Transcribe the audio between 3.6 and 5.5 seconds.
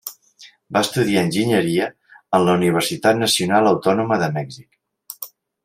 Autònoma de Mèxic.